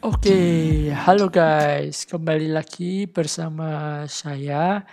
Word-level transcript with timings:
Oke, 0.00 0.92
halo 0.92 1.32
guys, 1.32 2.04
kembali 2.04 2.52
lagi 2.52 3.08
bersama 3.08 4.04
saya 4.04 4.84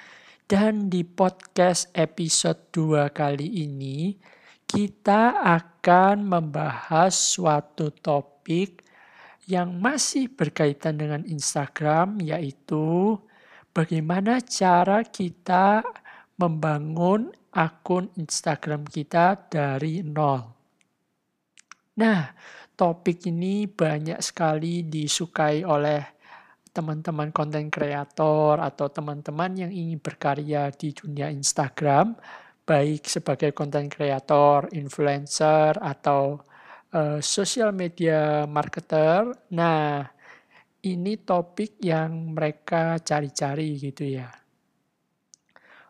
dan 0.47 0.88
di 0.88 1.04
podcast 1.04 1.91
episode 1.91 2.71
2 2.71 3.11
kali 3.11 3.67
ini 3.67 4.15
kita 4.63 5.43
akan 5.43 6.23
membahas 6.23 7.11
suatu 7.11 7.91
topik 7.91 8.86
yang 9.48 9.79
masih 9.79 10.27
berkaitan 10.27 11.00
dengan 11.00 11.23
Instagram 11.23 12.20
yaitu 12.20 13.16
bagaimana 13.71 14.43
cara 14.43 15.07
kita 15.07 15.88
membangun 16.36 17.32
akun 17.55 18.11
Instagram 18.19 18.83
kita 18.83 19.47
dari 19.47 20.04
nol. 20.04 20.43
Nah, 21.97 22.29
topik 22.78 23.25
ini 23.25 23.65
banyak 23.65 24.21
sekali 24.21 24.86
disukai 24.86 25.66
oleh 25.66 26.04
teman-teman 26.69 27.33
konten 27.33 27.74
kreator 27.74 28.61
atau 28.61 28.93
teman-teman 28.93 29.66
yang 29.66 29.71
ingin 29.74 29.97
berkarya 29.97 30.69
di 30.69 30.93
dunia 30.93 31.33
Instagram, 31.33 32.14
baik 32.69 33.09
sebagai 33.09 33.50
konten 33.58 33.89
kreator, 33.89 34.69
influencer, 34.77 35.73
atau 35.81 36.45
uh, 36.94 37.19
social 37.19 37.72
media 37.75 38.45
marketer. 38.47 39.31
Nah, 39.52 40.05
ini 40.86 41.19
topik 41.19 41.81
yang 41.83 42.36
mereka 42.36 43.02
cari-cari 43.02 43.75
gitu 43.75 44.05
ya. 44.08 44.30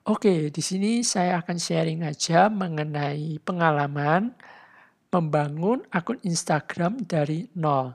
Oke, 0.07 0.47
di 0.47 0.63
sini 0.63 1.03
saya 1.03 1.43
akan 1.43 1.57
sharing 1.59 2.07
aja 2.07 2.47
mengenai 2.47 3.43
pengalaman 3.43 4.31
membangun 5.11 5.83
akun 5.91 6.19
Instagram 6.23 7.03
dari 7.03 7.51
nol. 7.59 7.91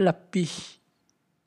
lebih 0.01 0.51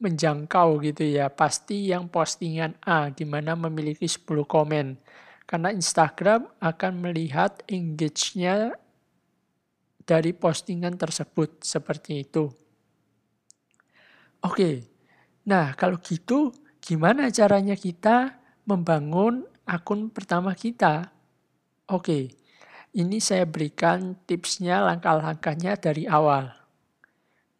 menjangkau 0.01 0.81
gitu 0.81 1.03
ya. 1.05 1.29
Pasti 1.29 1.91
yang 1.91 2.07
postingan 2.09 2.79
A 2.81 3.11
di 3.11 3.27
mana 3.27 3.53
memiliki 3.53 4.07
10 4.07 4.47
komen. 4.47 4.97
Karena 5.45 5.69
Instagram 5.75 6.47
akan 6.63 6.93
melihat 7.03 7.59
engage-nya 7.67 8.71
dari 10.11 10.35
postingan 10.35 10.99
tersebut 10.99 11.63
seperti 11.63 12.27
itu. 12.27 12.51
Oke. 14.43 14.91
Nah, 15.47 15.71
kalau 15.79 15.95
gitu 16.03 16.51
gimana 16.83 17.31
caranya 17.31 17.79
kita 17.79 18.35
membangun 18.67 19.47
akun 19.63 20.11
pertama 20.11 20.51
kita? 20.51 21.15
Oke. 21.87 22.35
Ini 22.91 23.23
saya 23.23 23.47
berikan 23.47 24.19
tipsnya, 24.27 24.83
langkah-langkahnya 24.83 25.79
dari 25.79 26.03
awal. 26.11 26.51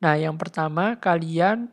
Nah, 0.04 0.20
yang 0.20 0.36
pertama 0.36 1.00
kalian 1.00 1.72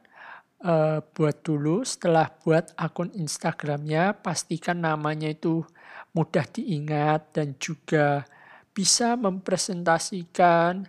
uh, 0.62 1.02
buat 1.10 1.42
dulu 1.42 1.82
setelah 1.82 2.30
buat 2.46 2.70
akun 2.78 3.10
Instagramnya, 3.18 4.14
pastikan 4.22 4.78
namanya 4.78 5.34
itu 5.34 5.66
mudah 6.14 6.46
diingat 6.46 7.34
dan 7.34 7.58
juga 7.58 8.22
bisa 8.78 9.18
mempresentasikan 9.18 10.86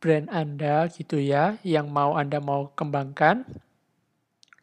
brand 0.00 0.32
Anda 0.32 0.88
gitu 0.88 1.20
ya, 1.20 1.60
yang 1.60 1.92
mau 1.92 2.16
Anda 2.16 2.40
mau 2.40 2.72
kembangkan. 2.72 3.44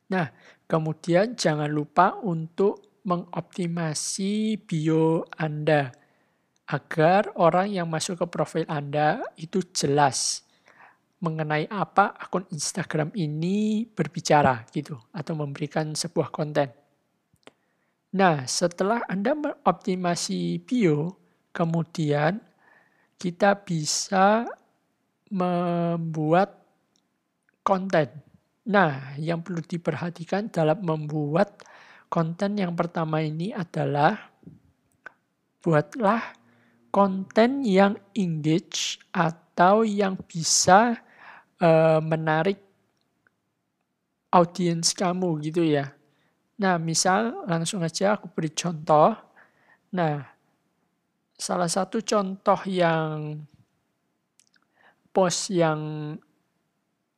Nah, 0.09 0.33
kemudian 0.65 1.37
jangan 1.37 1.69
lupa 1.69 2.17
untuk 2.25 2.97
mengoptimasi 3.05 4.57
bio 4.65 5.29
Anda 5.37 5.93
agar 6.65 7.37
orang 7.37 7.69
yang 7.69 7.85
masuk 7.85 8.17
ke 8.17 8.25
profil 8.25 8.65
Anda 8.65 9.21
itu 9.37 9.61
jelas 9.69 10.41
mengenai 11.21 11.69
apa 11.69 12.17
akun 12.17 12.49
Instagram 12.49 13.13
ini 13.13 13.85
berbicara 13.85 14.65
gitu 14.73 14.97
atau 15.13 15.37
memberikan 15.37 15.93
sebuah 15.93 16.33
konten. 16.33 16.73
Nah, 18.17 18.49
setelah 18.49 19.05
Anda 19.05 19.37
mengoptimasi 19.37 20.65
bio, 20.65 21.22
kemudian 21.53 22.41
kita 23.15 23.55
bisa 23.55 24.43
membuat 25.31 26.59
konten. 27.63 28.11
Nah, 28.67 29.15
yang 29.15 29.39
perlu 29.39 29.63
diperhatikan 29.63 30.51
dalam 30.51 30.83
membuat 30.83 31.63
konten 32.11 32.59
yang 32.59 32.75
pertama 32.75 33.23
ini 33.23 33.55
adalah 33.55 34.33
buatlah 35.63 36.21
konten 36.91 37.63
yang 37.63 37.95
engage 38.13 38.99
atau 39.09 39.81
yang 39.87 40.19
bisa 40.27 40.99
uh, 41.57 41.99
menarik 42.03 42.59
audiens 44.29 44.93
kamu 44.93 45.41
gitu 45.45 45.61
ya. 45.63 45.93
Nah, 46.57 46.77
misal 46.77 47.45
langsung 47.49 47.81
aja 47.81 48.17
aku 48.17 48.29
beri 48.29 48.53
contoh. 48.53 49.17
Nah, 49.93 50.32
salah 51.43 51.67
satu 51.67 51.99
contoh 51.99 52.63
yang 52.63 53.43
post 55.11 55.51
yang 55.51 56.15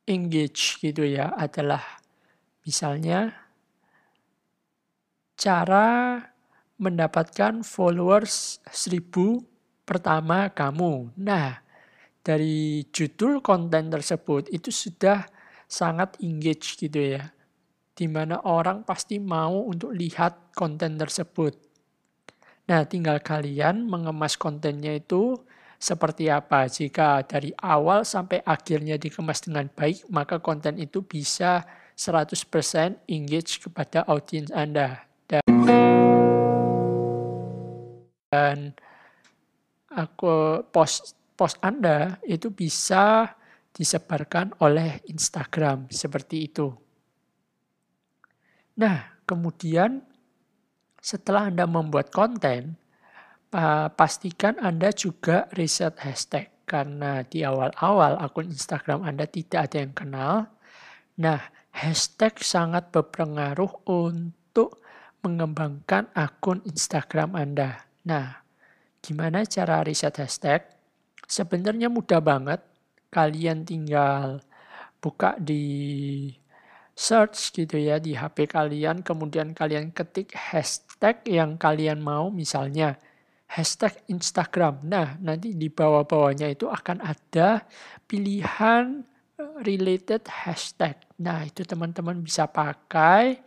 engage 0.02 0.82
gitu 0.82 1.06
ya 1.06 1.30
adalah 1.38 2.02
misalnya 2.66 3.30
cara 5.38 6.18
mendapatkan 6.82 7.62
followers 7.62 8.58
1000 8.66 9.86
pertama 9.86 10.50
kamu. 10.50 11.14
Nah, 11.22 11.62
dari 12.26 12.82
judul 12.90 13.38
konten 13.38 13.94
tersebut 13.94 14.50
itu 14.50 14.74
sudah 14.74 15.22
sangat 15.70 16.18
engage 16.18 16.74
gitu 16.74 17.14
ya. 17.14 17.30
Di 17.94 18.10
mana 18.10 18.42
orang 18.42 18.82
pasti 18.82 19.22
mau 19.22 19.70
untuk 19.70 19.94
lihat 19.94 20.50
konten 20.52 20.98
tersebut. 20.98 21.65
Nah, 22.66 22.82
tinggal 22.82 23.22
kalian 23.22 23.86
mengemas 23.86 24.34
kontennya 24.34 24.98
itu 24.98 25.38
seperti 25.78 26.26
apa. 26.26 26.66
Jika 26.66 27.22
dari 27.22 27.54
awal 27.62 28.02
sampai 28.02 28.42
akhirnya 28.42 28.98
dikemas 28.98 29.38
dengan 29.46 29.70
baik, 29.70 30.10
maka 30.10 30.42
konten 30.42 30.74
itu 30.82 30.98
bisa 31.06 31.62
100% 31.94 33.06
engage 33.06 33.62
kepada 33.62 34.02
audiens 34.10 34.50
Anda. 34.50 35.06
Dan 38.34 38.74
aku 39.94 40.66
post 40.74 41.14
post 41.38 41.62
Anda 41.62 42.18
itu 42.26 42.50
bisa 42.50 43.30
disebarkan 43.70 44.58
oleh 44.58 45.06
Instagram 45.06 45.86
seperti 45.94 46.50
itu. 46.50 46.72
Nah, 48.76 49.22
kemudian 49.22 50.15
setelah 51.06 51.46
Anda 51.54 51.70
membuat 51.70 52.10
konten, 52.10 52.74
pastikan 53.94 54.58
Anda 54.58 54.90
juga 54.90 55.46
riset 55.54 56.02
hashtag 56.02 56.50
karena 56.66 57.22
di 57.22 57.46
awal-awal 57.46 58.18
akun 58.18 58.50
Instagram 58.50 59.06
Anda 59.06 59.30
tidak 59.30 59.70
ada 59.70 59.76
yang 59.86 59.94
kenal. 59.94 60.50
Nah, 61.22 61.38
hashtag 61.70 62.42
sangat 62.42 62.90
berpengaruh 62.90 63.86
untuk 63.86 64.82
mengembangkan 65.22 66.10
akun 66.10 66.66
Instagram 66.66 67.38
Anda. 67.38 67.86
Nah, 68.02 68.42
gimana 68.98 69.46
cara 69.46 69.86
riset 69.86 70.18
hashtag? 70.18 70.66
Sebenarnya 71.30 71.86
mudah 71.86 72.18
banget. 72.18 72.66
Kalian 73.14 73.62
tinggal 73.62 74.42
buka 74.98 75.38
di 75.38 76.34
search 76.98 77.54
gitu 77.54 77.78
ya 77.78 78.02
di 78.02 78.18
HP 78.18 78.50
kalian, 78.50 79.00
kemudian 79.06 79.54
kalian 79.54 79.94
ketik 79.94 80.34
hashtag 80.34 80.85
yang 81.28 81.60
kalian 81.60 82.00
mau, 82.00 82.32
misalnya 82.32 82.96
hashtag 83.46 83.94
Instagram. 84.10 84.82
Nah, 84.82 85.14
nanti 85.22 85.54
di 85.54 85.70
bawah-bawahnya 85.70 86.50
itu 86.50 86.66
akan 86.66 87.02
ada 87.02 87.62
pilihan 88.04 89.06
eh, 89.38 89.54
related 89.62 90.26
hashtag. 90.26 90.98
Nah, 91.22 91.46
itu 91.46 91.62
teman-teman 91.62 92.18
bisa 92.20 92.50
pakai 92.50 93.40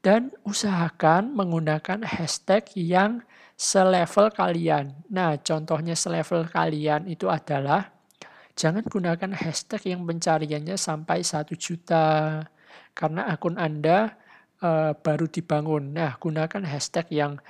dan 0.00 0.32
usahakan 0.46 1.34
menggunakan 1.34 2.06
hashtag 2.06 2.64
yang 2.78 3.20
selevel 3.56 4.30
kalian. 4.32 4.92
Nah, 5.08 5.40
contohnya 5.40 5.96
selevel 5.96 6.46
kalian 6.46 7.08
itu 7.08 7.26
adalah 7.26 7.90
jangan 8.56 8.84
gunakan 8.84 9.32
hashtag 9.36 9.96
yang 9.96 10.04
pencariannya 10.04 10.76
sampai 10.80 11.24
1 11.24 11.52
juta 11.56 12.40
karena 12.96 13.28
akun 13.28 13.60
Anda 13.60 14.16
uh, 14.62 14.92
baru 14.96 15.26
dibangun. 15.26 15.96
Nah, 15.96 16.16
gunakan 16.20 16.62
hashtag 16.64 17.08
yang 17.12 17.40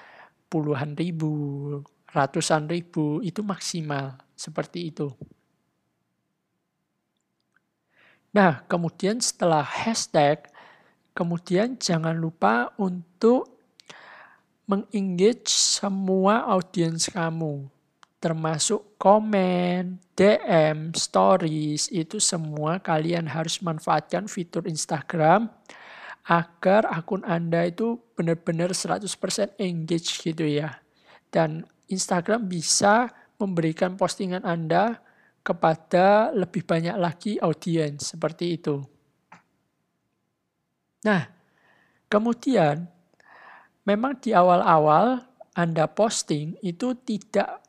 puluhan 0.46 0.94
ribu, 0.94 1.82
ratusan 2.10 2.70
ribu 2.70 3.20
itu 3.20 3.42
maksimal 3.42 4.18
seperti 4.38 4.94
itu. 4.94 5.10
Nah, 8.30 8.62
kemudian 8.68 9.18
setelah 9.18 9.64
hashtag 9.64 10.44
Kemudian 11.16 11.80
jangan 11.80 12.12
lupa 12.12 12.76
untuk 12.76 13.64
mengengage 14.68 15.48
semua 15.48 16.44
audiens 16.44 17.08
kamu. 17.08 17.72
Termasuk 18.20 19.00
komen, 19.00 19.96
DM, 20.12 20.92
stories, 20.92 21.88
itu 21.88 22.20
semua 22.20 22.76
kalian 22.84 23.24
harus 23.32 23.64
manfaatkan 23.64 24.28
fitur 24.28 24.68
Instagram 24.68 25.48
agar 26.26 26.90
akun 26.90 27.22
Anda 27.22 27.70
itu 27.70 28.02
benar-benar 28.18 28.74
100% 28.74 29.06
engage 29.62 30.18
gitu 30.26 30.42
ya. 30.42 30.82
Dan 31.30 31.62
Instagram 31.86 32.50
bisa 32.50 33.14
memberikan 33.38 33.94
postingan 33.94 34.42
Anda 34.42 34.98
kepada 35.46 36.34
lebih 36.34 36.66
banyak 36.66 36.98
lagi 36.98 37.38
audiens 37.38 38.10
seperti 38.10 38.58
itu. 38.58 38.82
Nah, 41.06 41.30
kemudian 42.10 42.90
memang 43.86 44.18
di 44.18 44.34
awal-awal 44.34 45.22
Anda 45.54 45.86
posting 45.86 46.58
itu 46.66 46.98
tidak 47.06 47.62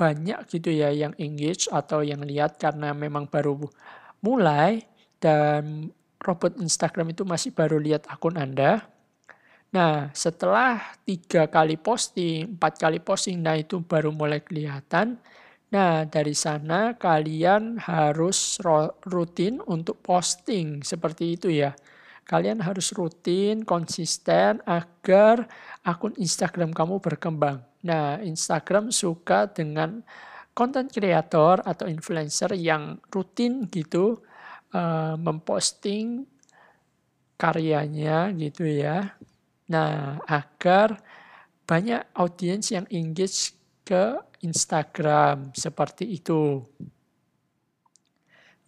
banyak 0.00 0.48
gitu 0.48 0.72
ya 0.72 0.88
yang 0.88 1.12
engage 1.20 1.68
atau 1.68 2.00
yang 2.00 2.24
lihat 2.24 2.56
karena 2.56 2.96
memang 2.96 3.28
baru 3.28 3.60
mulai 4.24 4.80
dan 5.20 5.92
robot 6.20 6.60
Instagram 6.60 7.16
itu 7.16 7.24
masih 7.24 7.50
baru 7.50 7.80
lihat 7.80 8.04
akun 8.06 8.36
Anda. 8.36 8.84
Nah, 9.70 10.10
setelah 10.12 10.82
tiga 11.06 11.46
kali 11.46 11.78
posting, 11.78 12.58
empat 12.58 12.76
kali 12.76 12.98
posting, 12.98 13.38
nah 13.38 13.54
itu 13.54 13.78
baru 13.80 14.10
mulai 14.10 14.42
kelihatan. 14.42 15.16
Nah, 15.70 16.02
dari 16.02 16.34
sana 16.34 16.98
kalian 16.98 17.78
harus 17.78 18.58
rutin 19.06 19.62
untuk 19.70 20.02
posting 20.02 20.82
seperti 20.82 21.38
itu 21.38 21.48
ya. 21.54 21.70
Kalian 22.26 22.58
harus 22.62 22.90
rutin, 22.90 23.62
konsisten 23.62 24.58
agar 24.66 25.46
akun 25.86 26.14
Instagram 26.18 26.74
kamu 26.74 26.98
berkembang. 26.98 27.62
Nah, 27.86 28.18
Instagram 28.18 28.90
suka 28.90 29.46
dengan 29.46 30.02
konten 30.50 30.90
kreator 30.90 31.62
atau 31.62 31.86
influencer 31.86 32.58
yang 32.58 32.98
rutin 33.14 33.70
gitu 33.70 34.18
uh, 34.74 35.14
memposting 35.18 36.26
karyanya 37.40 38.30
gitu 38.36 38.68
ya. 38.68 39.16
Nah, 39.70 40.18
agar 40.26 40.98
banyak 41.64 42.02
audiens 42.18 42.74
yang 42.74 42.86
engage 42.90 43.54
ke 43.86 44.18
Instagram 44.42 45.54
seperti 45.54 46.18
itu. 46.18 46.60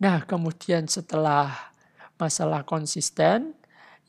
Nah, 0.02 0.22
kemudian 0.26 0.86
setelah 0.86 1.72
masalah 2.22 2.62
konsisten. 2.62 3.58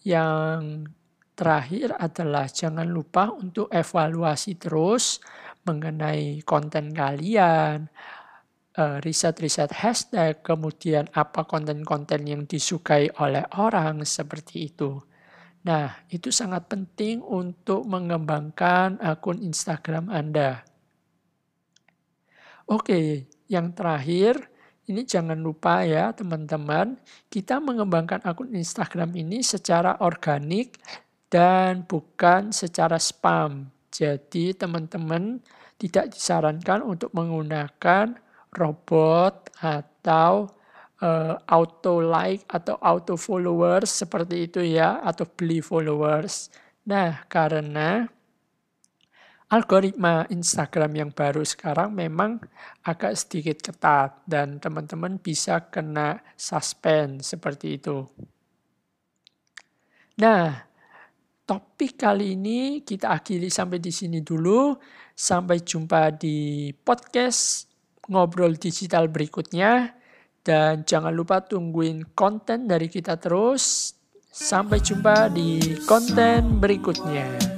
Yang 0.04 0.92
terakhir 1.34 1.98
adalah 1.98 2.46
jangan 2.46 2.86
lupa 2.86 3.34
untuk 3.34 3.72
evaluasi 3.74 4.60
terus 4.60 5.18
mengenai 5.64 6.44
konten 6.44 6.92
kalian, 6.92 7.88
eh, 8.78 8.98
riset-riset 9.02 9.72
hashtag, 9.74 10.42
kemudian 10.46 11.10
apa 11.14 11.46
konten-konten 11.46 12.26
yang 12.26 12.44
disukai 12.46 13.10
oleh 13.22 13.46
orang 13.58 14.02
seperti 14.06 14.70
itu. 14.74 15.02
Nah, 15.64 15.96
itu 16.12 16.28
sangat 16.28 16.68
penting 16.68 17.24
untuk 17.24 17.88
mengembangkan 17.88 19.00
akun 19.00 19.40
Instagram 19.40 20.12
Anda. 20.12 20.68
Oke, 22.68 23.32
yang 23.48 23.72
terakhir, 23.72 24.52
ini 24.92 25.08
jangan 25.08 25.40
lupa 25.40 25.88
ya 25.88 26.12
teman-teman, 26.12 27.00
kita 27.32 27.64
mengembangkan 27.64 28.20
akun 28.28 28.52
Instagram 28.52 29.16
ini 29.16 29.40
secara 29.40 29.96
organik 30.04 30.80
dan 31.32 31.88
bukan 31.88 32.52
secara 32.52 33.00
spam. 33.00 33.72
Jadi 33.88 34.52
teman-teman 34.52 35.40
tidak 35.80 36.12
disarankan 36.12 36.84
untuk 36.84 37.16
menggunakan 37.16 38.20
robot 38.54 39.50
atau 39.60 40.48
uh, 41.04 41.36
auto 41.50 42.00
like 42.00 42.48
atau 42.48 42.80
auto 42.80 43.20
followers 43.20 43.92
seperti 43.92 44.48
itu 44.48 44.62
ya 44.64 45.04
atau 45.04 45.28
beli 45.28 45.60
followers. 45.60 46.54
Nah, 46.88 47.28
karena 47.28 48.08
algoritma 49.52 50.26
Instagram 50.34 50.92
yang 50.98 51.12
baru 51.14 51.46
sekarang 51.46 51.94
memang 51.94 52.42
agak 52.88 53.14
sedikit 53.20 53.62
ketat 53.62 54.24
dan 54.26 54.58
teman-teman 54.58 55.22
bisa 55.22 55.70
kena 55.70 56.24
suspend 56.34 57.22
seperti 57.22 57.78
itu. 57.78 58.02
Nah, 60.18 60.58
topik 61.46 62.02
kali 62.02 62.38
ini 62.38 62.82
kita 62.82 63.14
akhiri 63.14 63.50
sampai 63.50 63.78
di 63.78 63.92
sini 63.94 64.22
dulu. 64.22 64.74
Sampai 65.14 65.62
jumpa 65.62 66.10
di 66.18 66.74
podcast 66.74 67.73
ngobrol 68.10 68.56
digital 68.56 69.08
berikutnya. 69.08 69.94
Dan 70.44 70.84
jangan 70.84 71.16
lupa 71.16 71.40
tungguin 71.40 72.16
konten 72.16 72.68
dari 72.68 72.92
kita 72.92 73.16
terus. 73.16 73.96
Sampai 74.34 74.82
jumpa 74.82 75.30
di 75.30 75.78
konten 75.86 76.58
berikutnya. 76.58 77.54